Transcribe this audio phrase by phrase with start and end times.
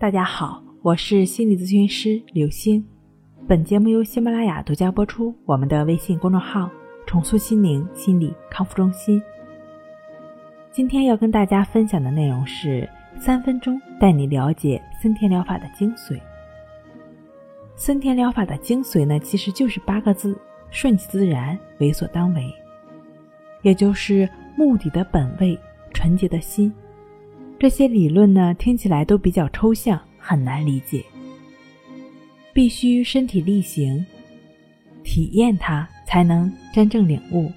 [0.00, 2.86] 大家好，我是心理咨询师刘星。
[3.48, 5.34] 本节目由喜马拉雅独家播出。
[5.44, 6.70] 我们的微信公众号
[7.04, 9.20] “重塑心灵心理康复中心”。
[10.70, 12.88] 今天要跟大家分享的内容是
[13.18, 16.16] 三分钟带你了解森田疗法的精髓。
[17.74, 20.38] 森田疗法的精髓呢，其实就是八个字：
[20.70, 22.54] 顺其自然，为所当为。
[23.62, 25.58] 也就是目的的本位，
[25.92, 26.72] 纯洁的心。
[27.58, 31.04] 这些理论呢，听起来都比较抽象，很难理解。
[32.52, 34.06] 必须身体力行，
[35.02, 37.50] 体验它，才能真正领悟。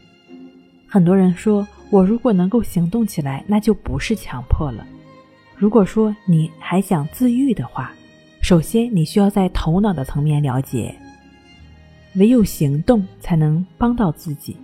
[0.88, 4.86] 很多人说，我如果能够行动起来，那就不是强迫了。
[5.56, 7.94] 如果说你还想自愈的话，
[8.42, 10.96] 首先你需要在头脑的层面了解，
[12.16, 14.58] 唯有行动才能帮到自己。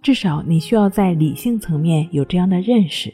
[0.00, 3.12] 至少你需要在理性层面有这样的认识。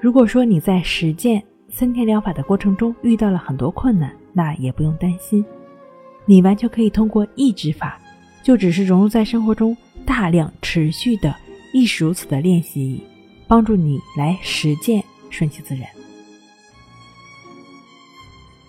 [0.00, 5.44] 如果说你在实践森田疗法的过程中遇到了很多困难，那也不用担心，
[6.24, 7.98] 你完全可以通过意志法，
[8.42, 11.34] 就只是融入在生活中，大量持续的
[11.72, 13.02] 亦是如此的练习，
[13.48, 15.84] 帮助你来实践顺其自然。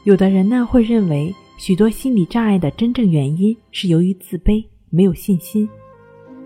[0.04, 5.70] 有的人呢会认为，许多心理障碍的真正原因是由于自卑、没有信心，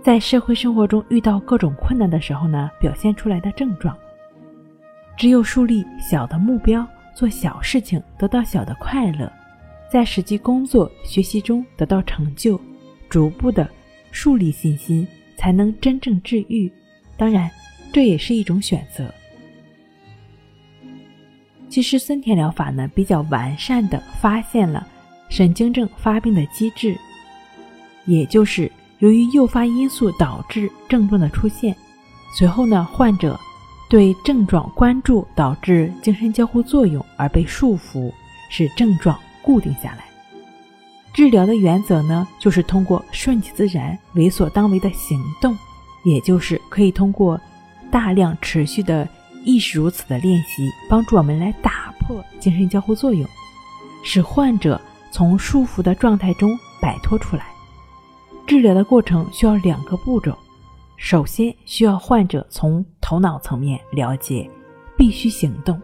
[0.02, 3.98] 在社会生活中遇到各种困难的时候呢，表现出来的症状。
[5.16, 9.32] 只有树立小的目标，做小事情得到小的快乐，
[9.90, 12.60] 在实际工作学习中得到成就，
[13.10, 13.70] 逐步的
[14.12, 16.70] 树立信心，才能真正治愈。
[17.16, 17.50] 当然，
[17.94, 19.14] 这也是一种选择。
[21.70, 24.86] 其实森田疗法呢，比较完善的发现了
[25.30, 26.98] 神经症发病的机制，
[28.06, 31.76] 也就是由于诱发因素导致症状的出现，
[32.36, 33.40] 随后呢，患者。
[33.90, 38.12] 对症状关注导致精神交互作用而被束缚，
[38.50, 40.06] 使症状固定下来。
[41.14, 45.56] 治疗的原则呢，就是通过顺其自然、为所当为的行动，
[46.04, 47.40] 也就是可以通过
[47.92, 49.08] 大量持续的
[49.46, 53.28] 亦是如此的练习，帮助我们来打破精神交互作用，
[54.04, 54.82] 使患者
[55.12, 57.46] 从束缚的状态中摆脱出来。
[58.48, 60.36] 治疗的过程需要两个步骤。
[60.98, 64.50] 首先需要患者从头脑层面了解，
[64.98, 65.80] 必须行动。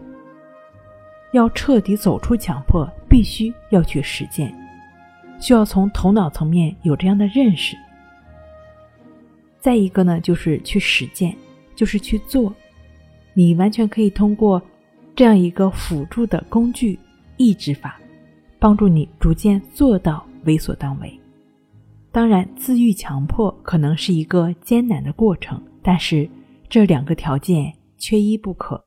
[1.34, 4.54] 要彻底走出强迫，必须要去实践。
[5.40, 7.76] 需要从头脑层面有这样的认识。
[9.60, 11.36] 再一个呢，就是去实践，
[11.76, 12.54] 就是去做。
[13.34, 14.62] 你完全可以通过
[15.16, 16.98] 这样一个辅助的工具——
[17.38, 18.00] 抑制法，
[18.58, 21.20] 帮助你逐渐做到为所当为。
[22.12, 26.28] 当然，自愈强迫可能是一个艰难的过程，但是
[26.68, 28.84] 这两个条件缺一不可。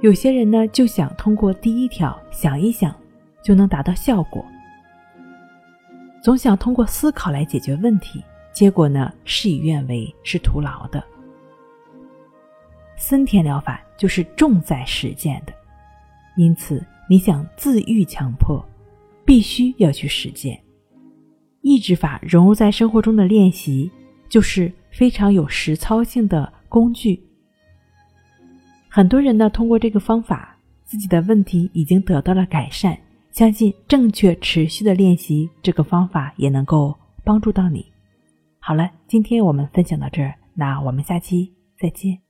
[0.00, 2.94] 有些人呢，就想通过第一条想一想
[3.44, 4.42] 就能达到效果，
[6.22, 11.04] 总想通过思考来解决问题，结果呢，事与愿违，是徒劳的。
[12.96, 15.52] 森田疗法就是重在实践的，
[16.36, 18.64] 因此你想自愈强迫。
[19.24, 20.60] 必须要去实践，
[21.62, 23.90] 意志法融入在生活中的练习，
[24.28, 27.20] 就是非常有实操性的工具。
[28.88, 32.98] 很多人呢，通过这个方法，自己的问题已经得到了改善。
[33.30, 37.86] 相信正确持续的练习，这个方法也能够帮助到你。
[38.58, 42.21] 好了，今天我们分享到这儿，那我们下期再见。